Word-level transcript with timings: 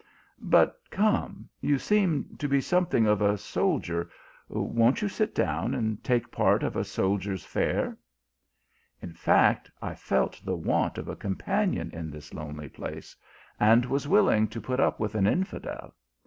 But 0.41 0.81
come, 0.89 1.47
you 1.59 1.77
seem 1.77 2.35
to 2.39 2.47
be 2.47 2.59
something 2.59 3.05
of 3.05 3.21
a 3.21 3.37
soldier, 3.37 4.09
won 4.49 4.95
t 4.95 5.05
you 5.05 5.07
sit 5.07 5.35
down, 5.35 5.75
and 5.75 6.03
take 6.03 6.31
part 6.31 6.63
of 6.63 6.75
a 6.75 6.83
soldier 6.83 7.33
s 7.33 7.43
fare? 7.45 7.95
In 8.99 9.13
fact, 9.13 9.69
I 9.79 9.93
felt 9.93 10.41
the 10.43 10.55
want 10.55 10.97
of 10.97 11.07
a 11.07 11.15
companion 11.15 11.91
in 11.91 12.09
this 12.09 12.33
lonely 12.33 12.67
place, 12.67 13.15
and 13.59 13.85
was 13.85 14.07
willing 14.07 14.47
to 14.47 14.59
put 14.59 14.79
up 14.79 14.99
with 14.99 15.13
an 15.13 15.27
infidel. 15.27 15.93